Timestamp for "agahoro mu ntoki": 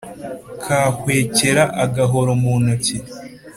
1.83-2.97